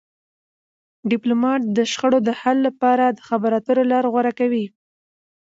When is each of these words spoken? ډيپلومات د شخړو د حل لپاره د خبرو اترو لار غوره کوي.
ډيپلومات 1.11 1.61
د 1.77 1.77
شخړو 1.91 2.19
د 2.27 2.29
حل 2.39 2.57
لپاره 2.67 3.05
د 3.09 3.19
خبرو 3.27 3.55
اترو 3.59 3.83
لار 3.91 4.05
غوره 4.13 4.31
کوي. 4.39 4.65